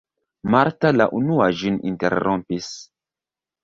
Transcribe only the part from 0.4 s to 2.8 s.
Marta la unua ĝin interrompis.